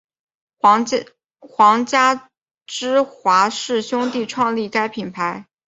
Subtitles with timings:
[1.53, 2.27] 皇家
[2.65, 5.45] 芝华士兄弟创立该品牌。